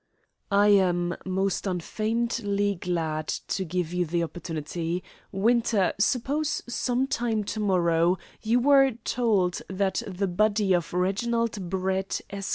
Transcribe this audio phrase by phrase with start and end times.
[0.49, 5.03] "I am most unfeignedly glad to give you the opportunity.
[5.31, 12.19] Winter, suppose, some time to morrow, you were told that the body of Reginald Brett,
[12.31, 12.49] Esq.